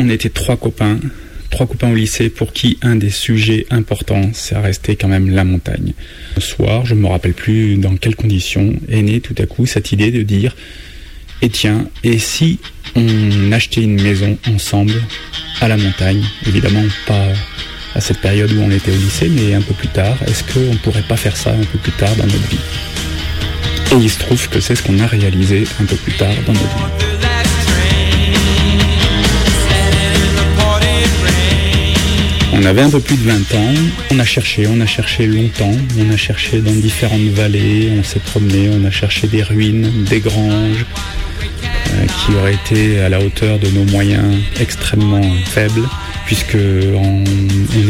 on 0.00 0.08
était 0.08 0.30
trois 0.30 0.56
copains, 0.56 0.98
trois 1.50 1.66
copains 1.66 1.90
au 1.90 1.94
lycée 1.94 2.30
pour 2.30 2.52
qui 2.52 2.78
un 2.80 2.96
des 2.96 3.10
sujets 3.10 3.66
importants, 3.70 4.30
c'est 4.32 4.56
resté 4.56 4.96
quand 4.96 5.08
même 5.08 5.28
la 5.30 5.44
montagne. 5.44 5.92
Un 6.36 6.40
soir, 6.40 6.86
je 6.86 6.94
ne 6.94 7.00
me 7.00 7.06
rappelle 7.06 7.34
plus 7.34 7.76
dans 7.76 7.96
quelles 7.96 8.16
conditions, 8.16 8.72
est 8.88 9.02
née 9.02 9.20
tout 9.20 9.34
à 9.38 9.46
coup 9.46 9.66
cette 9.66 9.92
idée 9.92 10.10
de 10.10 10.22
dire, 10.22 10.56
et 11.42 11.50
tiens, 11.50 11.86
et 12.02 12.18
si 12.18 12.58
on 12.96 13.52
achetait 13.52 13.82
une 13.82 14.00
maison 14.00 14.38
ensemble 14.48 14.94
à 15.60 15.68
la 15.68 15.76
montagne, 15.76 16.24
évidemment 16.46 16.84
pas 17.06 17.28
à 17.94 18.00
cette 18.00 18.20
période 18.20 18.52
où 18.52 18.60
on 18.60 18.70
était 18.70 18.92
au 18.92 18.96
lycée, 18.96 19.28
mais 19.28 19.54
un 19.54 19.60
peu 19.62 19.74
plus 19.74 19.88
tard, 19.88 20.16
est-ce 20.26 20.44
qu'on 20.44 20.72
ne 20.72 20.78
pourrait 20.78 21.04
pas 21.06 21.16
faire 21.16 21.36
ça 21.36 21.52
un 21.52 21.64
peu 21.64 21.78
plus 21.78 21.92
tard 21.92 22.14
dans 22.16 22.24
notre 22.24 22.48
vie? 22.48 22.58
Et 23.92 23.96
il 23.96 24.10
se 24.10 24.20
trouve 24.20 24.48
que 24.48 24.60
c'est 24.60 24.76
ce 24.76 24.82
qu'on 24.82 24.98
a 25.00 25.06
réalisé 25.06 25.64
un 25.80 25.84
peu 25.84 25.96
plus 25.96 26.12
tard 26.12 26.34
dans 26.46 26.52
notre 26.52 26.76
vie. 26.76 27.29
On 32.62 32.66
avait 32.66 32.82
un 32.82 32.90
peu 32.90 33.00
plus 33.00 33.16
de 33.16 33.22
20 33.22 33.54
ans, 33.54 33.74
on 34.10 34.18
a 34.18 34.24
cherché, 34.24 34.66
on 34.66 34.78
a 34.82 34.86
cherché 34.86 35.26
longtemps, 35.26 35.72
on 35.98 36.12
a 36.12 36.16
cherché 36.18 36.60
dans 36.60 36.72
différentes 36.72 37.30
vallées, 37.32 37.90
on 37.98 38.04
s'est 38.04 38.20
promené, 38.20 38.68
on 38.70 38.84
a 38.84 38.90
cherché 38.90 39.28
des 39.28 39.42
ruines, 39.42 40.04
des 40.04 40.20
granges, 40.20 40.84
euh, 41.54 42.06
qui 42.06 42.34
auraient 42.34 42.52
été 42.52 43.00
à 43.00 43.08
la 43.08 43.18
hauteur 43.18 43.58
de 43.58 43.68
nos 43.68 43.84
moyens 43.84 44.36
extrêmement 44.60 45.22
faibles, 45.46 45.88
puisque 46.26 46.58
on, 46.94 47.24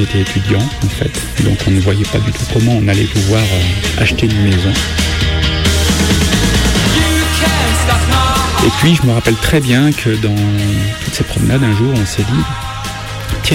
était 0.04 0.20
étudiants 0.20 0.68
en 0.84 0.88
fait, 0.88 1.42
donc 1.42 1.58
on 1.66 1.72
ne 1.72 1.80
voyait 1.80 2.06
pas 2.12 2.18
du 2.18 2.30
tout 2.30 2.44
comment 2.52 2.76
on 2.80 2.86
allait 2.86 3.02
pouvoir 3.02 3.42
euh, 3.42 4.02
acheter 4.02 4.26
une 4.26 4.44
maison. 4.44 4.72
Et 8.64 8.70
puis 8.78 8.94
je 8.94 9.04
me 9.04 9.12
rappelle 9.14 9.36
très 9.36 9.58
bien 9.58 9.90
que 9.90 10.10
dans 10.22 10.36
toutes 11.04 11.14
ces 11.14 11.24
promenades, 11.24 11.64
un 11.64 11.76
jour, 11.76 11.92
on 11.92 12.06
s'est 12.06 12.22
dit, 12.22 12.69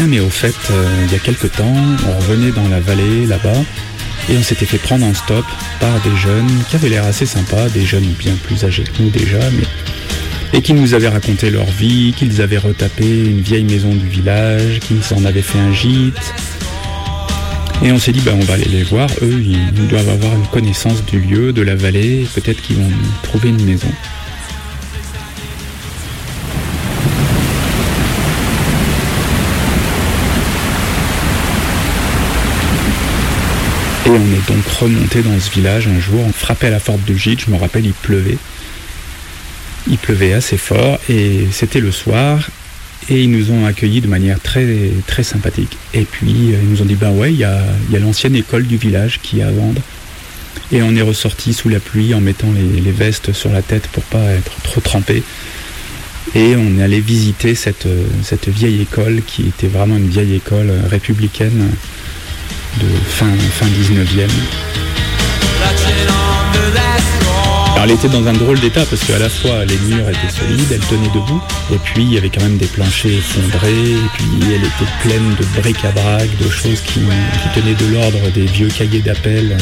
mais 0.04 0.20
au 0.20 0.30
fait, 0.30 0.56
euh, 0.72 1.06
il 1.06 1.12
y 1.12 1.16
a 1.16 1.20
quelque 1.20 1.48
temps, 1.48 1.74
on 2.08 2.18
revenait 2.20 2.52
dans 2.52 2.68
la 2.68 2.80
vallée 2.80 3.26
là-bas, 3.26 3.64
et 4.30 4.38
on 4.38 4.44
s'était 4.44 4.66
fait 4.66 4.78
prendre 4.78 5.06
en 5.06 5.14
stop 5.14 5.46
par 5.80 6.00
des 6.02 6.16
jeunes 6.18 6.50
qui 6.70 6.76
avaient 6.76 6.90
l'air 6.90 7.06
assez 7.06 7.26
sympas, 7.26 7.70
des 7.70 7.86
jeunes 7.86 8.14
bien 8.20 8.34
plus 8.44 8.64
âgés 8.66 8.84
que 8.84 9.02
nous 9.02 9.10
déjà, 9.10 9.40
mais 9.52 9.66
et 10.54 10.62
qui 10.62 10.74
nous 10.74 10.94
avaient 10.94 11.10
raconté 11.10 11.50
leur 11.50 11.66
vie, 11.66 12.14
qu'ils 12.16 12.42
avaient 12.42 12.58
retapé 12.58 13.06
une 13.06 13.42
vieille 13.42 13.64
maison 13.64 13.94
du 13.94 14.08
village, 14.08 14.80
qu'ils 14.80 15.02
en 15.14 15.26
avaient 15.26 15.42
fait 15.42 15.60
un 15.60 15.74
gîte. 15.74 16.34
Et 17.84 17.92
on 17.92 18.00
s'est 18.00 18.14
dit, 18.14 18.22
bah, 18.22 18.32
on 18.34 18.44
va 18.46 18.54
aller 18.54 18.66
les 18.66 18.84
voir. 18.84 19.10
Eux, 19.22 19.44
ils 19.44 19.88
doivent 19.88 20.08
avoir 20.08 20.34
une 20.34 20.48
connaissance 20.48 21.04
du 21.06 21.20
lieu, 21.20 21.52
de 21.52 21.62
la 21.62 21.76
vallée. 21.76 22.26
Peut-être 22.34 22.62
qu'ils 22.62 22.78
vont 22.78 22.90
trouver 23.24 23.50
une 23.50 23.64
maison. 23.66 23.90
Et 34.06 34.10
on 34.10 34.16
est 34.16 34.48
donc 34.48 34.66
remonté 34.80 35.24
dans 35.24 35.40
ce 35.40 35.50
village 35.50 35.88
un 35.88 36.00
jour, 36.00 36.22
on 36.24 36.32
frappait 36.32 36.68
à 36.68 36.72
la 36.72 36.80
porte 36.80 37.04
du 37.06 37.18
gîte, 37.18 37.42
je 37.48 37.52
me 37.52 37.58
rappelle, 37.58 37.88
il 37.88 37.94
pleuvait. 37.94 38.38
Il 39.90 39.98
pleuvait 39.98 40.34
assez 40.34 40.58
fort 40.58 41.00
et 41.10 41.48
c'était 41.52 41.80
le 41.80 41.92
soir 41.92 42.50
et 43.10 43.24
ils 43.24 43.32
nous 43.32 43.52
ont 43.52 43.66
accueillis 43.66 44.02
de 44.02 44.08
manière 44.08 44.40
très 44.40 44.68
très 45.08 45.24
sympathique. 45.24 45.78
Et 45.94 46.04
puis 46.04 46.54
euh, 46.54 46.60
ils 46.62 46.70
nous 46.70 46.82
ont 46.84 46.86
dit 46.86 46.96
ben 46.96 47.12
ouais, 47.12 47.34
il 47.34 47.40
y 47.40 47.44
a, 47.44 47.64
l'ancienne 48.00 48.36
école 48.36 48.66
du 48.66 48.78
village 48.78 49.20
qui 49.24 49.40
est 49.40 49.44
à 49.44 49.52
vendre. 49.52 49.82
Et 50.72 50.82
on 50.84 50.96
est 50.96 51.02
ressorti 51.02 51.54
sous 51.54 51.70
la 51.70 51.80
pluie 51.80 52.14
en 52.14 52.22
mettant 52.22 52.48
les, 52.52 52.92
vestes 52.92 53.34
sur 53.34 53.52
la 53.52 53.62
tête 53.62 53.88
pour 53.88 54.04
pas 54.04 54.24
être 54.32 54.56
trop 54.64 54.82
trempé. 54.82 55.24
Et 56.34 56.56
on 56.56 56.80
est 56.80 56.84
allé 56.84 57.00
visiter 57.00 57.54
cette, 57.54 57.88
cette 58.24 58.50
vieille 58.50 58.82
école 58.82 59.22
qui 59.26 59.44
était 59.48 59.68
vraiment 59.68 59.98
une 59.98 60.10
vieille 60.10 60.36
école 60.36 60.72
républicaine 60.90 61.70
de 62.82 62.88
fin, 63.08 63.32
fin 63.52 63.68
19e 63.68 64.30
elle 67.86 67.92
était 67.92 68.10
dans 68.10 68.26
un 68.26 68.34
drôle 68.34 68.60
d'état 68.60 68.84
parce 68.84 69.04
qu'à 69.04 69.20
la 69.20 69.30
fois 69.30 69.64
les 69.64 69.78
murs 69.78 70.10
étaient 70.10 70.36
solides, 70.36 70.72
elle 70.72 70.80
tenait 70.80 71.14
debout, 71.14 71.40
et 71.72 71.78
puis 71.78 72.02
il 72.02 72.14
y 72.14 72.18
avait 72.18 72.32
quand 72.32 72.42
même 72.42 72.58
des 72.58 72.66
planchers 72.66 73.12
effondrés, 73.12 73.92
et 73.92 74.10
puis 74.18 74.26
elle 74.42 74.64
était 74.64 74.92
pleine 75.04 75.36
de 75.40 75.62
bric-à-brac, 75.62 76.28
de 76.38 76.50
choses 76.50 76.82
qui, 76.82 77.02
tenaient 77.54 77.76
de 77.76 77.94
l'ordre 77.94 78.32
des 78.32 78.46
vieux 78.46 78.70
cahiers 78.70 79.02
d'appel. 79.02 79.56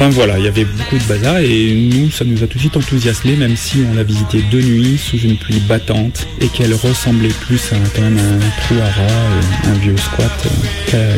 Enfin 0.00 0.10
voilà, 0.10 0.38
il 0.38 0.44
y 0.44 0.46
avait 0.46 0.64
beaucoup 0.64 0.96
de 0.96 1.02
bazar 1.08 1.38
et 1.38 1.74
nous, 1.74 2.08
ça 2.12 2.24
nous 2.24 2.44
a 2.44 2.46
tout 2.46 2.54
de 2.54 2.60
suite 2.60 2.76
enthousiasmé, 2.76 3.34
même 3.34 3.56
si 3.56 3.78
on 3.90 3.96
l'a 3.96 4.04
visité 4.04 4.44
de 4.48 4.60
nuit 4.60 4.96
sous 4.96 5.18
une 5.18 5.36
pluie 5.36 5.58
battante 5.68 6.28
et 6.40 6.46
qu'elle 6.46 6.72
ressemblait 6.72 7.34
plus 7.40 7.72
à 7.72 7.76
quand 7.96 8.02
même 8.02 8.16
un 8.16 8.38
trou 8.62 8.76
à 8.80 8.88
rats, 8.88 9.28
un 9.64 9.74
vieux 9.78 9.96
squat, 9.96 10.46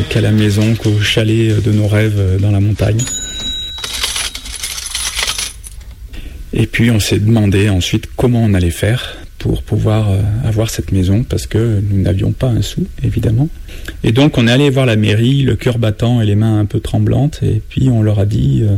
qu'à 0.09 0.21
la 0.21 0.31
maison, 0.31 0.73
qu'au 0.73 0.99
chalet 0.99 1.61
de 1.61 1.71
nos 1.71 1.87
rêves 1.87 2.39
dans 2.41 2.49
la 2.49 2.59
montagne. 2.59 2.97
Et 6.51 6.65
puis 6.65 6.89
on 6.89 6.99
s'est 6.99 7.19
demandé 7.19 7.69
ensuite 7.69 8.09
comment 8.15 8.41
on 8.41 8.55
allait 8.55 8.71
faire 8.71 9.15
pour 9.41 9.63
pouvoir 9.63 10.11
euh, 10.11 10.21
avoir 10.45 10.69
cette 10.69 10.91
maison 10.91 11.23
parce 11.23 11.47
que 11.47 11.81
nous 11.89 11.99
n'avions 11.99 12.31
pas 12.31 12.47
un 12.47 12.61
sou 12.61 12.85
évidemment. 13.03 13.49
Et 14.03 14.11
donc 14.11 14.37
on 14.37 14.47
est 14.47 14.51
allé 14.51 14.69
voir 14.69 14.85
la 14.85 14.95
mairie, 14.95 15.41
le 15.41 15.55
cœur 15.55 15.79
battant 15.79 16.21
et 16.21 16.27
les 16.27 16.35
mains 16.35 16.59
un 16.59 16.65
peu 16.65 16.79
tremblantes 16.79 17.39
et 17.41 17.59
puis 17.67 17.89
on 17.89 18.03
leur 18.03 18.19
a 18.19 18.27
dit 18.27 18.61
euh, 18.63 18.75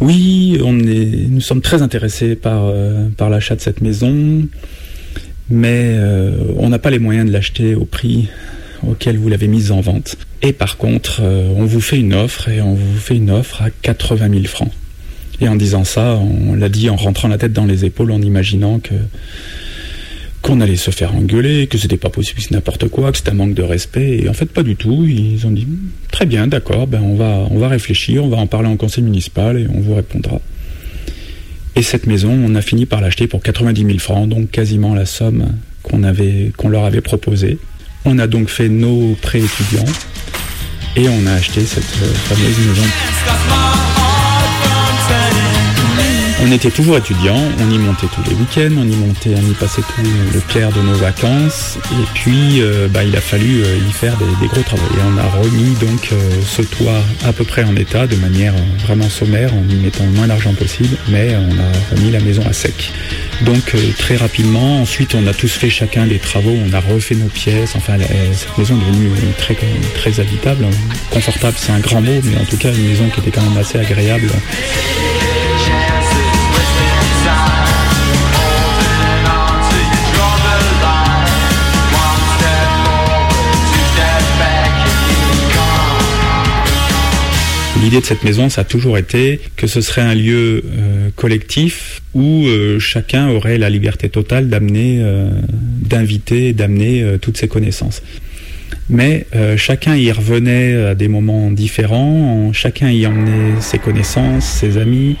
oui, 0.00 0.58
nous 0.62 1.42
sommes 1.42 1.60
très 1.60 1.82
intéressés 1.82 2.36
par, 2.36 2.64
euh, 2.64 3.08
par 3.18 3.28
l'achat 3.28 3.54
de 3.54 3.60
cette 3.60 3.82
maison, 3.82 4.46
mais 5.50 5.98
on 6.56 6.70
n'a 6.70 6.78
pas 6.78 6.88
les 6.88 6.98
moyens 6.98 7.26
de 7.26 7.32
l'acheter 7.32 7.74
au 7.74 7.84
prix 7.84 8.28
auquel 8.88 9.18
vous 9.18 9.28
l'avez 9.28 9.46
mise 9.46 9.72
en 9.72 9.82
vente. 9.82 10.16
Et 10.40 10.54
par 10.54 10.78
contre, 10.78 11.20
on 11.22 11.66
vous 11.66 11.82
fait 11.82 11.98
une 11.98 12.14
offre 12.14 12.48
et 12.48 12.62
on 12.62 12.72
vous 12.72 12.98
fait 12.98 13.16
une 13.16 13.30
offre 13.30 13.60
à 13.60 13.68
80 13.68 14.30
000 14.30 14.44
francs. 14.44 14.72
Et 15.40 15.48
en 15.48 15.56
disant 15.56 15.84
ça, 15.84 16.16
on 16.16 16.54
l'a 16.54 16.68
dit 16.68 16.90
en 16.90 16.96
rentrant 16.96 17.28
la 17.28 17.38
tête 17.38 17.52
dans 17.52 17.64
les 17.64 17.84
épaules, 17.84 18.10
en 18.12 18.20
imaginant 18.20 18.78
que 18.78 18.94
qu'on 20.42 20.60
allait 20.60 20.76
se 20.76 20.90
faire 20.90 21.14
engueuler, 21.14 21.66
que 21.66 21.76
c'était 21.76 21.98
pas 21.98 22.08
possible, 22.08 22.40
c'est 22.40 22.52
n'importe 22.52 22.88
quoi, 22.88 23.12
que 23.12 23.18
c'était 23.18 23.30
un 23.30 23.34
manque 23.34 23.54
de 23.54 23.62
respect. 23.62 24.20
Et 24.22 24.28
en 24.28 24.32
fait, 24.32 24.46
pas 24.46 24.62
du 24.62 24.74
tout. 24.74 25.04
Ils 25.06 25.46
ont 25.46 25.50
dit 25.50 25.66
très 26.10 26.26
bien, 26.26 26.46
d'accord, 26.46 26.86
ben 26.86 27.02
on 27.02 27.14
va, 27.14 27.46
on 27.50 27.58
va 27.58 27.68
réfléchir, 27.68 28.24
on 28.24 28.28
va 28.28 28.38
en 28.38 28.46
parler 28.46 28.68
en 28.68 28.76
conseil 28.76 29.04
municipal 29.04 29.58
et 29.58 29.66
on 29.68 29.80
vous 29.80 29.94
répondra. 29.94 30.40
Et 31.76 31.82
cette 31.82 32.06
maison, 32.06 32.30
on 32.30 32.54
a 32.54 32.62
fini 32.62 32.86
par 32.86 33.00
l'acheter 33.00 33.26
pour 33.26 33.42
90 33.42 33.84
000 33.84 33.98
francs, 33.98 34.28
donc 34.28 34.50
quasiment 34.50 34.94
la 34.94 35.06
somme 35.06 35.52
qu'on 35.82 36.02
avait, 36.02 36.52
qu'on 36.56 36.68
leur 36.68 36.84
avait 36.84 37.00
proposée. 37.00 37.58
On 38.04 38.18
a 38.18 38.26
donc 38.26 38.48
fait 38.48 38.68
nos 38.68 39.14
prêts 39.20 39.40
étudiants 39.40 39.92
et 40.96 41.08
on 41.08 41.26
a 41.26 41.32
acheté 41.32 41.60
cette 41.64 41.84
euh, 42.02 42.12
fameuse 42.14 42.58
maison. 42.66 43.89
On 46.42 46.50
était 46.52 46.70
toujours 46.70 46.96
étudiants, 46.96 47.40
on 47.58 47.70
y 47.70 47.76
montait 47.76 48.06
tous 48.14 48.22
les 48.30 48.34
week-ends, 48.34 48.74
on 48.78 48.88
y 48.88 48.96
montait, 48.96 49.34
on 49.36 49.50
y 49.50 49.52
passait 49.52 49.82
tout 49.82 50.02
le 50.32 50.40
clair 50.40 50.72
de 50.72 50.80
nos 50.80 50.94
vacances. 50.94 51.78
Et 51.92 52.06
puis, 52.14 52.62
euh, 52.62 52.88
bah, 52.88 53.04
il 53.04 53.14
a 53.14 53.20
fallu 53.20 53.62
euh, 53.62 53.76
y 53.76 53.92
faire 53.92 54.16
des, 54.16 54.46
gros 54.46 54.62
travaux. 54.62 54.82
Et 54.96 55.00
on 55.02 55.18
a 55.18 55.26
remis 55.42 55.74
donc 55.74 56.08
euh, 56.12 56.16
ce 56.46 56.62
toit 56.62 57.02
à 57.26 57.34
peu 57.34 57.44
près 57.44 57.62
en 57.62 57.76
état, 57.76 58.06
de 58.06 58.16
manière 58.16 58.54
vraiment 58.86 59.08
sommaire, 59.10 59.52
en 59.54 59.68
y 59.68 59.74
mettant 59.74 60.04
le 60.04 60.12
moins 60.12 60.28
d'argent 60.28 60.54
possible. 60.54 60.96
Mais 61.08 61.36
on 61.36 61.58
a 61.60 61.94
remis 61.94 62.10
la 62.10 62.20
maison 62.20 62.42
à 62.48 62.54
sec. 62.54 62.90
Donc 63.42 63.74
très 63.98 64.16
rapidement, 64.16 64.80
ensuite 64.80 65.14
on 65.14 65.26
a 65.26 65.34
tous 65.34 65.52
fait 65.52 65.70
chacun 65.70 66.06
des 66.06 66.18
travaux, 66.18 66.54
on 66.66 66.72
a 66.72 66.80
refait 66.80 67.14
nos 67.14 67.28
pièces. 67.28 67.74
Enfin, 67.74 67.94
cette 68.32 68.58
maison 68.58 68.76
est 68.76 68.90
devenue 68.90 69.10
très 69.38 69.56
très 69.94 70.20
habitable, 70.20 70.66
confortable, 71.10 71.56
c'est 71.58 71.72
un 71.72 71.80
grand 71.80 72.02
mot, 72.02 72.20
mais 72.24 72.38
en 72.38 72.44
tout 72.44 72.58
cas 72.58 72.70
une 72.70 72.88
maison 72.88 73.08
qui 73.14 73.20
était 73.20 73.30
quand 73.30 73.42
même 73.42 73.58
assez 73.58 73.78
agréable. 73.78 74.30
L'idée 87.90 88.02
de 88.02 88.06
cette 88.06 88.22
maison, 88.22 88.48
ça 88.48 88.60
a 88.60 88.64
toujours 88.64 88.98
été 88.98 89.40
que 89.56 89.66
ce 89.66 89.80
serait 89.80 90.00
un 90.00 90.14
lieu 90.14 90.62
euh, 90.64 91.10
collectif 91.16 92.02
où 92.14 92.46
euh, 92.46 92.78
chacun 92.78 93.30
aurait 93.30 93.58
la 93.58 93.68
liberté 93.68 94.08
totale 94.08 94.48
d'amener, 94.48 94.98
euh, 95.00 95.28
d'inviter, 95.50 96.52
d'amener 96.52 97.16
toutes 97.20 97.36
ses 97.36 97.48
connaissances. 97.48 98.00
Mais 98.90 99.26
chacun 99.56 99.96
y 99.96 100.12
revenait 100.12 100.74
à 100.84 100.94
des 100.94 101.08
moments 101.08 101.50
différents, 101.50 102.52
chacun 102.52 102.90
y 102.90 103.04
emmenait 103.08 103.60
ses 103.60 103.78
connaissances, 103.78 104.44
ses 104.44 104.78
amis, 104.78 105.16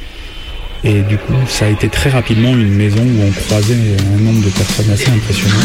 et 0.84 1.02
du 1.02 1.18
coup, 1.18 1.34
ça 1.48 1.66
a 1.66 1.68
été 1.70 1.88
très 1.88 2.10
rapidement 2.10 2.52
une 2.52 2.76
maison 2.76 3.02
où 3.02 3.22
on 3.26 3.32
croisait 3.32 3.74
un 4.14 4.20
nombre 4.22 4.44
de 4.44 4.50
personnes 4.50 4.90
assez 4.92 5.10
impressionnant. 5.10 5.56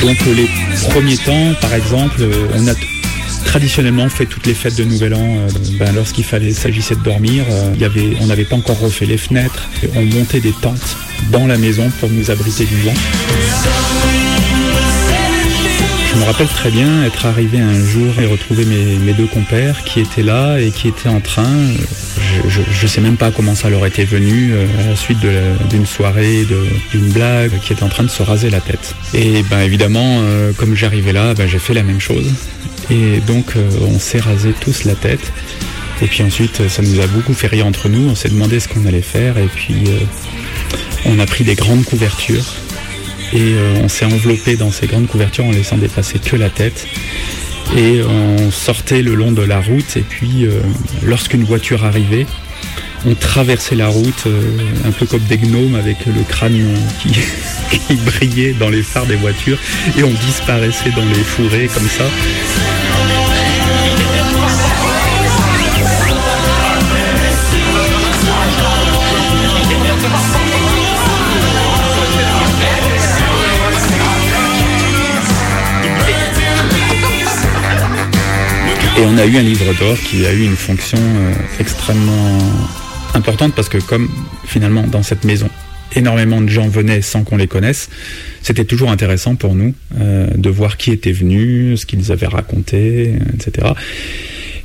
Donc 0.00 0.16
les 0.26 0.48
premier 0.90 1.16
temps, 1.16 1.54
par 1.60 1.74
exemple, 1.74 2.22
on 2.54 2.68
a 2.68 2.72
traditionnellement 3.44 4.08
fait 4.08 4.26
toutes 4.26 4.46
les 4.46 4.54
fêtes 4.54 4.76
de 4.76 4.84
Nouvel 4.84 5.14
An, 5.14 5.36
ben, 5.78 5.94
lorsqu'il 5.94 6.24
fallait 6.24 6.52
s'agissait 6.52 6.94
de 6.94 7.02
dormir, 7.02 7.44
y 7.78 7.84
avait, 7.84 8.16
on 8.20 8.26
n'avait 8.26 8.44
pas 8.44 8.56
encore 8.56 8.78
refait 8.78 9.06
les 9.06 9.16
fenêtres, 9.16 9.68
on 9.96 10.02
montait 10.02 10.40
des 10.40 10.52
tentes 10.52 10.96
dans 11.30 11.46
la 11.46 11.56
maison 11.56 11.90
pour 12.00 12.10
nous 12.10 12.30
abriter 12.30 12.64
du 12.64 12.76
vent. 12.82 12.94
Je 16.12 16.18
me 16.18 16.24
rappelle 16.24 16.48
très 16.48 16.70
bien 16.70 17.04
être 17.04 17.26
arrivé 17.26 17.58
un 17.58 17.84
jour 17.84 18.12
et 18.20 18.26
retrouver 18.26 18.64
mes, 18.64 19.12
deux 19.12 19.26
compères 19.26 19.84
qui 19.84 20.00
étaient 20.00 20.22
là 20.22 20.58
et 20.58 20.70
qui 20.70 20.88
étaient 20.88 21.08
en 21.08 21.20
train, 21.20 21.52
je 22.48 22.82
ne 22.82 22.88
sais 22.88 23.00
même 23.00 23.16
pas 23.16 23.30
comment 23.30 23.54
ça 23.54 23.70
leur 23.70 23.84
était 23.86 24.04
venu, 24.04 24.52
euh, 24.52 24.66
à 24.80 24.90
la 24.90 24.96
suite 24.96 25.18
d'une 25.70 25.86
soirée, 25.86 26.46
d'une 26.92 27.08
blague, 27.08 27.58
qui 27.60 27.72
était 27.72 27.82
en 27.82 27.88
train 27.88 28.04
de 28.04 28.08
se 28.08 28.22
raser 28.22 28.50
la 28.50 28.60
tête. 28.60 28.94
Et 29.14 29.42
ben 29.50 29.60
évidemment, 29.60 30.20
euh, 30.22 30.52
comme 30.52 30.74
j'arrivais 30.74 31.12
là, 31.12 31.34
ben, 31.34 31.48
j'ai 31.48 31.58
fait 31.58 31.74
la 31.74 31.82
même 31.82 32.00
chose. 32.00 32.26
Et 32.90 33.20
donc 33.26 33.56
euh, 33.56 33.68
on 33.82 33.98
s'est 33.98 34.20
rasé 34.20 34.54
tous 34.60 34.84
la 34.84 34.94
tête. 34.94 35.32
Et 36.00 36.06
puis 36.06 36.22
ensuite, 36.22 36.68
ça 36.68 36.82
nous 36.82 37.00
a 37.00 37.06
beaucoup 37.06 37.34
fait 37.34 37.48
rire 37.48 37.66
entre 37.66 37.88
nous. 37.88 38.08
On 38.08 38.14
s'est 38.14 38.28
demandé 38.28 38.60
ce 38.60 38.68
qu'on 38.68 38.86
allait 38.86 39.02
faire. 39.02 39.36
Et 39.36 39.48
puis, 39.52 39.84
on 41.06 41.18
a 41.18 41.26
pris 41.26 41.42
des 41.42 41.56
grandes 41.56 41.84
couvertures 41.84 42.54
et 43.32 43.54
on 43.82 43.88
s'est 43.88 44.04
enveloppé 44.04 44.54
dans 44.54 44.70
ces 44.70 44.86
grandes 44.86 45.08
couvertures 45.08 45.44
en 45.44 45.50
laissant 45.50 45.76
dépasser 45.76 46.20
que 46.20 46.36
la 46.36 46.50
tête. 46.50 46.86
Et 47.76 48.02
on 48.02 48.50
sortait 48.50 49.02
le 49.02 49.14
long 49.14 49.32
de 49.32 49.42
la 49.42 49.60
route 49.60 49.96
et 49.96 50.02
puis 50.02 50.46
euh, 50.46 50.60
lorsqu'une 51.04 51.44
voiture 51.44 51.84
arrivait, 51.84 52.26
on 53.06 53.14
traversait 53.14 53.76
la 53.76 53.88
route 53.88 54.24
euh, 54.26 54.40
un 54.86 54.90
peu 54.90 55.06
comme 55.06 55.22
des 55.22 55.38
gnomes 55.38 55.74
avec 55.74 56.06
le 56.06 56.22
crâne 56.28 56.58
qui, 57.02 57.10
qui 57.86 57.94
brillait 57.96 58.52
dans 58.52 58.70
les 58.70 58.82
phares 58.82 59.06
des 59.06 59.16
voitures 59.16 59.58
et 59.96 60.02
on 60.02 60.10
disparaissait 60.10 60.90
dans 60.90 61.04
les 61.04 61.22
fourrés 61.22 61.68
comme 61.72 61.88
ça. 61.88 62.04
On 79.08 79.16
a 79.16 79.24
eu 79.24 79.36
un 79.38 79.42
livre 79.42 79.72
d'or 79.78 79.96
qui 79.98 80.26
a 80.26 80.32
eu 80.32 80.44
une 80.44 80.56
fonction 80.56 80.98
euh, 80.98 81.32
extrêmement 81.60 82.38
importante 83.14 83.54
parce 83.54 83.68
que 83.68 83.78
comme 83.78 84.08
finalement 84.44 84.82
dans 84.82 85.02
cette 85.02 85.24
maison, 85.24 85.48
énormément 85.96 86.42
de 86.42 86.48
gens 86.48 86.68
venaient 86.68 87.00
sans 87.00 87.24
qu'on 87.24 87.38
les 87.38 87.46
connaisse, 87.46 87.88
c'était 88.42 88.66
toujours 88.66 88.90
intéressant 88.90 89.34
pour 89.34 89.54
nous 89.54 89.74
euh, 89.98 90.26
de 90.36 90.50
voir 90.50 90.76
qui 90.76 90.92
était 90.92 91.12
venu, 91.12 91.76
ce 91.78 91.86
qu'ils 91.86 92.12
avaient 92.12 92.26
raconté, 92.26 93.14
etc. 93.34 93.68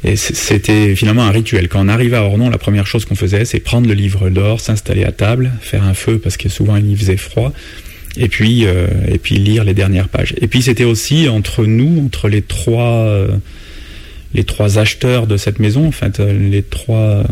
Et 0.04 0.18
c'était 0.18 0.94
finalement 0.98 1.24
un 1.24 1.31
rituel. 1.31 1.69
Quand 1.69 1.80
on 1.80 1.88
arrivait 1.88 2.18
à 2.18 2.24
Ornon, 2.24 2.50
la 2.50 2.57
première 2.57 2.86
chose 2.86 3.06
qu'on 3.06 3.16
faisait, 3.16 3.45
c'est 3.45 3.62
prendre 3.62 3.88
le 3.88 3.94
livre 3.94 4.30
d'or, 4.30 4.60
s'installer 4.60 5.06
à 5.06 5.13
table, 5.13 5.54
faire 5.62 5.84
un 5.84 5.94
feu 5.94 6.19
parce 6.19 6.36
que 6.36 6.50
souvent 6.50 6.75
il 6.75 6.98
faisait 6.98 7.16
froid, 7.16 7.54
et 8.18 8.28
puis 8.28 8.66
euh, 8.66 8.88
et 9.07 9.19
puis 9.19 9.36
lire 9.36 9.63
les 9.63 9.74
dernières 9.74 10.10
pages. 10.10 10.36
Et 10.42 10.48
puis 10.48 10.62
c'était 10.62 10.84
aussi 10.84 11.30
entre 11.30 11.66
nous, 11.66 12.04
entre 12.06 12.28
les 12.28 12.42
trois 12.42 13.07
les 14.33 14.44
trois 14.44 14.80
acheteurs 14.80 15.27
de 15.27 15.38
cette 15.38 15.59
maison, 15.59 15.88
en 15.88 15.91
fait, 15.91 16.19
euh, 16.19 16.33
les 16.33 16.63
trois 16.63 17.24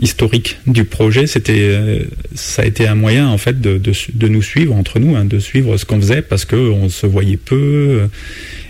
historiques 0.00 0.58
du 0.66 0.84
projet, 0.84 1.26
c'était, 1.26 1.60
euh, 1.60 2.00
ça 2.34 2.62
a 2.62 2.64
été 2.64 2.88
un 2.88 2.94
moyen 2.94 3.28
en 3.28 3.38
fait 3.38 3.60
de, 3.60 3.78
de, 3.78 4.28
nous 4.28 4.42
suivre 4.42 4.74
entre 4.74 4.98
nous, 4.98 5.14
hein, 5.14 5.24
de 5.24 5.38
suivre 5.38 5.76
ce 5.76 5.84
qu'on 5.84 6.00
faisait 6.00 6.22
parce 6.22 6.44
que 6.44 6.56
on 6.56 6.88
se 6.88 7.06
voyait 7.06 7.36
peu, 7.36 7.54
euh, 7.56 8.06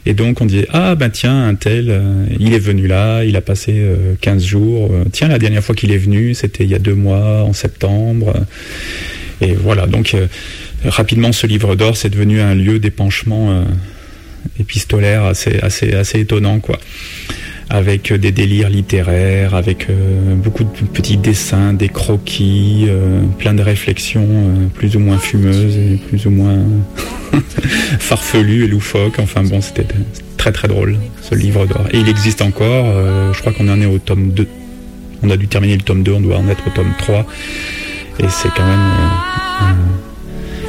et 0.05 0.15
donc 0.15 0.41
on 0.41 0.47
disait 0.47 0.67
ah 0.71 0.95
ben 0.95 1.11
tiens 1.11 1.47
un 1.47 1.55
tel, 1.55 2.03
il 2.39 2.53
est 2.53 2.59
venu 2.59 2.87
là, 2.87 3.25
il 3.25 3.37
a 3.37 3.41
passé 3.41 3.83
15 4.21 4.45
jours, 4.45 4.91
tiens 5.13 5.29
la 5.29 5.39
dernière 5.39 5.63
fois 5.63 5.77
qu'il 5.77 5.93
est 5.93 5.99
venu, 5.99 6.35
c'était 6.35 6.65
il 6.65 6.71
y 6.71 6.75
a 6.75 6.81
deux 6.81 6.97
mois 6.97 7.45
en 7.45 7.53
septembre, 7.53 8.35
et 9.41 9.55
voilà 9.55 9.87
donc 9.87 10.17
rapidement 10.85 11.31
ce 11.31 11.47
livre 11.47 11.77
d'or 11.77 11.97
c'est 11.97 12.11
devenu 12.11 12.41
un 12.41 12.57
lieu 12.57 12.81
d'épanchement 12.81 13.65
épistolaire 14.59 15.25
assez 15.25 15.61
assez 15.61 15.95
assez 15.95 16.19
étonnant 16.19 16.59
quoi 16.59 16.81
avec 17.73 18.13
des 18.13 18.33
délires 18.33 18.69
littéraires, 18.69 19.55
avec 19.55 19.89
euh, 19.89 20.35
beaucoup 20.35 20.63
de 20.63 20.69
petits 20.69 21.17
dessins, 21.17 21.73
des 21.73 21.89
croquis, 21.89 22.85
euh, 22.87 23.23
plein 23.39 23.55
de 23.55 23.63
réflexions 23.63 24.29
euh, 24.29 24.67
plus 24.75 24.95
ou 24.95 24.99
moins 24.99 25.17
fumeuses 25.17 25.79
et 25.79 25.97
plus 25.97 26.27
ou 26.27 26.31
moins 26.31 26.59
farfelues 27.99 28.65
et 28.65 28.69
loufoques. 28.69 29.19
Enfin 29.19 29.43
bon, 29.43 29.63
c'était 29.63 29.87
très 30.37 30.53
très 30.53 30.69
drôle 30.69 30.99
ce 31.23 31.35
livre 31.35 31.65
d'or. 31.65 31.87
Et 31.93 32.01
il 32.01 32.11
existe 32.11 32.43
encore, 32.43 32.93
je 33.33 33.41
crois 33.41 33.53
qu'on 33.53 33.69
en 33.69 33.81
est 33.81 33.87
au 33.87 33.99
tome 33.99 34.33
2. 34.33 34.47
On 35.23 35.31
a 35.31 35.39
dû 35.39 35.49
terminer 35.49 35.77
le 35.77 35.83
tome 35.83 36.03
2, 36.03 36.13
on 36.13 36.21
doit 36.21 36.37
en 36.37 36.49
être 36.49 36.67
au 36.67 36.71
tome 36.71 36.93
3. 36.99 37.25
Et 38.19 38.29
c'est 38.29 38.51
quand 38.55 38.67
même 38.67 39.77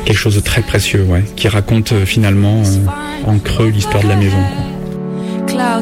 quelque 0.06 0.18
chose 0.18 0.36
de 0.36 0.42
très 0.42 0.62
précieux, 0.62 1.06
qui 1.36 1.50
raconte 1.50 2.06
finalement 2.06 2.64
en 3.26 3.40
creux 3.40 3.68
l'histoire 3.68 4.04
de 4.04 4.08
la 4.08 4.16
maison. 4.16 4.40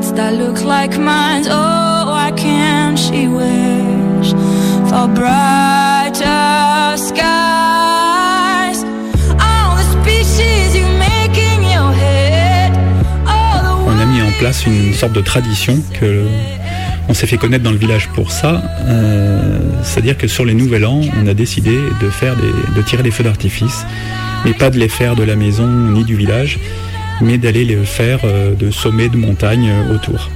Clouds 0.01 0.13
that 0.13 0.31
look 0.33 0.63
like 0.63 0.97
mine. 0.97 1.45
Oh, 1.49 2.11
why 2.11 2.31
can't 2.35 2.97
she 2.97 3.27
wish 3.27 4.33
for 4.89 5.07
brighter 5.07 6.97
skies? 6.97 8.83
All 9.39 9.75
the 9.77 9.83
speeches 10.01 10.75
you 10.75 10.87
make 10.97 11.37
in 11.37 11.63
your 11.63 11.93
head. 11.93 12.71
On 13.87 13.99
a 13.99 14.05
mis 14.05 14.21
en 14.21 14.31
place 14.39 14.65
une 14.65 14.93
sorte 14.93 15.13
de 15.13 15.21
tradition 15.21 15.77
que 15.99 16.25
on 17.09 17.13
s'est 17.13 17.27
fait 17.27 17.37
connaître 17.37 17.63
dans 17.63 17.71
le 17.71 17.77
village 17.77 18.07
pour 18.09 18.31
ça. 18.31 18.61
Euh, 18.87 19.59
C'est-à-dire 19.83 20.17
que 20.17 20.27
sur 20.27 20.45
les 20.45 20.53
Nouvel 20.53 20.85
An, 20.85 21.01
on 21.21 21.27
a 21.27 21.33
décidé 21.33 21.77
de 22.01 22.09
faire 22.09 22.35
des, 22.35 22.75
de 22.75 22.81
tirer 22.83 23.03
des 23.03 23.11
feux 23.11 23.23
d'artifice, 23.23 23.85
mais 24.45 24.53
pas 24.53 24.69
de 24.69 24.77
les 24.77 24.87
faire 24.87 25.15
de 25.15 25.23
la 25.23 25.35
maison 25.35 25.67
ni 25.67 26.03
du 26.03 26.15
village, 26.15 26.59
mais 27.21 27.37
d'aller 27.37 27.65
les 27.65 27.77
faire 27.85 28.19
euh, 28.23 28.53
de 28.55 28.71
sommets 28.71 29.09
de 29.09 29.17
montagnes 29.17 29.69
euh, 29.69 29.95
autour. 29.95 30.29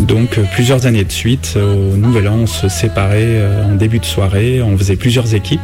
Donc 0.00 0.38
euh, 0.38 0.44
plusieurs 0.54 0.86
années 0.86 1.04
de 1.04 1.12
suite, 1.12 1.56
au 1.56 1.96
Nouvel 1.96 2.28
An, 2.28 2.38
on 2.42 2.46
se 2.46 2.68
séparait 2.68 3.42
en 3.64 3.74
début 3.74 3.98
de 3.98 4.04
soirée, 4.04 4.62
on 4.62 4.76
faisait 4.76 4.96
plusieurs 4.96 5.34
équipes. 5.34 5.60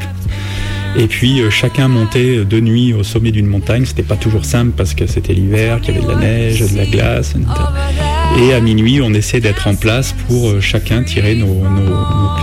Et 0.98 1.08
puis 1.08 1.42
chacun 1.50 1.88
montait 1.88 2.44
de 2.44 2.60
nuit 2.60 2.94
au 2.94 3.02
sommet 3.02 3.30
d'une 3.30 3.46
montagne. 3.46 3.84
C'était 3.84 4.02
pas 4.02 4.16
toujours 4.16 4.46
simple 4.46 4.72
parce 4.74 4.94
que 4.94 5.06
c'était 5.06 5.34
l'hiver, 5.34 5.80
qu'il 5.82 5.94
y 5.94 5.98
avait 5.98 6.06
de 6.06 6.10
la 6.10 6.18
neige, 6.18 6.60
de 6.60 6.76
la 6.76 6.86
glace. 6.86 7.34
Et 8.38 8.54
à 8.54 8.60
minuit, 8.60 9.02
on 9.02 9.12
essaie 9.12 9.40
d'être 9.40 9.68
en 9.68 9.74
place 9.74 10.14
pour 10.26 10.60
chacun 10.62 11.02
tirer 11.02 11.34
nos, 11.34 11.62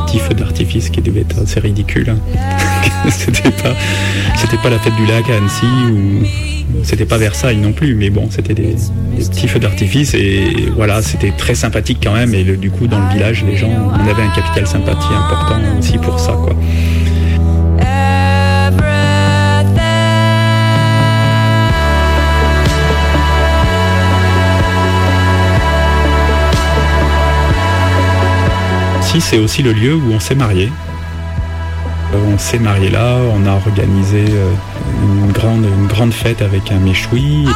petits 0.05 0.19
feux 0.19 0.35
d'artifice 0.35 0.91
qui 0.91 1.01
devaient 1.01 1.21
être 1.21 1.41
assez 1.41 1.59
ridicules. 1.59 2.11
Hein. 2.11 2.19
c'était 3.09 3.49
pas, 3.49 3.73
pas 4.61 4.69
la 4.69 4.77
fête 4.77 4.95
du 4.97 5.07
lac 5.07 5.27
à 5.31 5.37
Annecy 5.37 5.65
ou 5.91 6.52
c'était 6.83 7.05
pas 7.05 7.17
Versailles 7.17 7.57
non 7.57 7.71
plus, 7.71 7.95
mais 7.95 8.09
bon, 8.09 8.27
c'était 8.29 8.53
des, 8.53 8.75
petits 9.17 9.47
feux 9.47 9.59
d'artifice 9.59 10.13
et 10.13 10.69
voilà, 10.75 11.01
c'était 11.01 11.31
très 11.31 11.55
sympathique 11.55 11.99
quand 12.03 12.13
même. 12.13 12.33
Et 12.33 12.43
du 12.43 12.71
coup, 12.71 12.87
dans 12.87 12.99
le 12.99 13.13
village, 13.13 13.43
les 13.43 13.55
gens, 13.55 13.69
on 13.69 14.09
avait 14.09 14.23
un 14.23 14.29
capital 14.35 14.67
sympathie 14.67 15.13
important 15.13 15.59
aussi 15.79 15.97
pour 15.97 16.19
ça, 16.19 16.33
quoi. 16.33 16.55
C'est 29.33 29.39
aussi 29.39 29.63
le 29.63 29.73
lieu 29.73 29.95
où 29.95 30.11
on 30.11 30.19
s'est 30.19 30.35
marié. 30.35 30.69
On 32.15 32.37
s'est 32.37 32.59
marié 32.59 32.89
là, 32.89 33.17
on 33.33 33.45
a 33.47 33.51
organisé 33.51 34.25
euh, 34.29 34.53
une 35.03 35.31
grande, 35.31 35.65
une 35.65 35.87
grande 35.87 36.13
fête 36.13 36.41
avec 36.41 36.71
un 36.71 36.77
méchoui. 36.77 37.47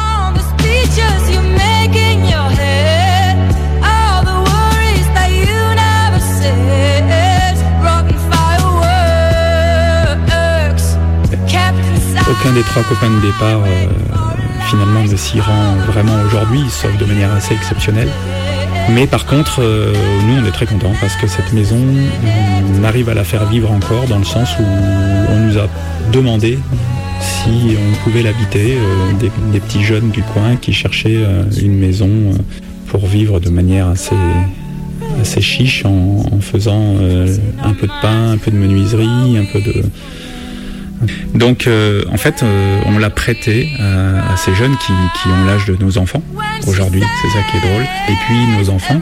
Aucun 12.30 12.52
des 12.52 12.62
trois 12.62 12.82
copains 12.82 13.10
de 13.10 13.20
départ 13.20 13.62
euh, 13.66 13.86
finalement 14.68 15.02
ne 15.02 15.16
s'y 15.16 15.40
rend 15.40 15.76
vraiment 15.86 16.20
aujourd'hui, 16.26 16.64
sauf 16.68 16.96
de 16.98 17.04
manière 17.04 17.32
assez 17.32 17.54
exceptionnelle. 17.54 18.10
Mais 18.90 19.06
par 19.06 19.26
contre, 19.26 19.60
euh, 19.60 19.92
nous, 20.26 20.42
on 20.42 20.46
est 20.46 20.50
très 20.50 20.66
contents 20.66 20.92
parce 21.00 21.14
que 21.16 21.26
cette 21.26 21.52
maison, 21.52 21.76
on 22.78 22.84
arrive 22.84 23.08
à 23.08 23.14
la 23.14 23.24
faire 23.24 23.44
vivre 23.46 23.70
encore 23.70 24.06
dans 24.06 24.18
le 24.18 24.24
sens 24.24 24.50
où 24.58 24.62
on 24.62 25.38
nous 25.40 25.58
a 25.58 25.68
demandé 26.10 26.58
si 27.20 27.76
on 27.76 28.04
pouvait 28.04 28.22
l'habiter, 28.22 28.76
euh, 28.78 29.12
des, 29.52 29.60
petits 29.60 29.82
jeunes 29.82 30.10
du 30.10 30.22
coin 30.22 30.56
qui 30.56 30.72
cherchaient 30.72 31.16
euh, 31.16 31.42
une 31.60 31.76
maison 31.76 32.08
pour 32.86 33.06
vivre 33.06 33.40
de 33.40 33.50
manière 33.50 33.88
assez, 33.88 34.16
assez 35.20 35.42
chiche 35.42 35.84
en, 35.84 36.40
faisant 36.40 36.96
un 37.62 37.72
peu 37.74 37.86
de 37.86 38.00
pain, 38.00 38.30
un 38.32 38.38
peu 38.38 38.50
de 38.50 38.56
menuiserie, 38.56 39.36
un 39.36 39.44
peu 39.52 39.60
de, 39.60 39.82
Donc 41.34 41.66
euh, 41.66 42.02
en 42.12 42.16
fait, 42.16 42.42
euh, 42.42 42.80
on 42.86 42.98
l'a 42.98 43.10
prêté 43.10 43.70
à, 43.78 44.36
ces 44.36 44.54
jeunes 44.54 44.76
qui, 44.78 44.92
ont 44.92 45.44
l'âge 45.46 45.66
de 45.66 45.76
nos 45.76 45.98
enfants 45.98 46.22
aujourd'hui, 46.66 47.02
c'est 47.22 47.38
ça 47.38 47.44
qui 47.50 47.56
est 47.56 47.68
drôle. 47.68 47.82
Et 47.82 48.14
puis 48.26 48.36
nos 48.58 48.70
enfants, 48.70 49.00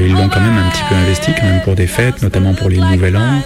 ils 0.00 0.12
l'ont 0.12 0.28
quand 0.28 0.40
même 0.40 0.56
un 0.56 0.70
petit 0.70 0.82
peu 0.88 0.94
investi 0.94 1.32
quand 1.38 1.46
même 1.46 1.62
pour 1.62 1.74
des 1.74 1.86
fêtes, 1.86 2.22
notamment 2.22 2.54
pour 2.54 2.68
les 2.68 2.78
Nouvel 2.78 3.16
An. 3.16 3.42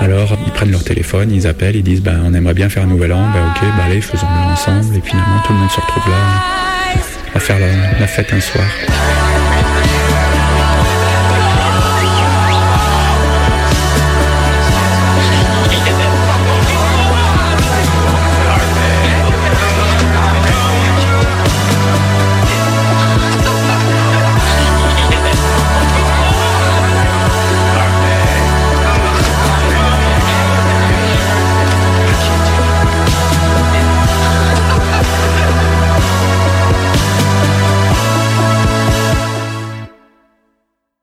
Alors 0.00 0.36
ils 0.46 0.52
prennent 0.52 0.70
leur 0.70 0.84
téléphone, 0.84 1.30
ils 1.32 1.46
appellent, 1.46 1.76
ils 1.76 1.82
disent 1.82 2.02
bah, 2.02 2.12
on 2.24 2.34
aimerait 2.34 2.54
bien 2.54 2.68
faire 2.68 2.82
un 2.82 2.86
nouvel 2.86 3.12
an, 3.14 3.30
bah 3.32 3.40
ok, 3.48 3.66
bah 3.78 3.84
allez, 3.86 4.02
faisons-le 4.02 4.52
ensemble. 4.52 4.94
Et 4.94 5.00
finalement 5.00 5.40
tout 5.46 5.52
le 5.54 5.58
monde 5.58 5.70
se 5.70 5.80
retrouve 5.80 6.10
là 6.10 6.16
à 7.34 7.40
faire 7.40 7.56
la 7.58 8.06
fête 8.06 8.32
un 8.32 8.40
soir. 8.40 8.66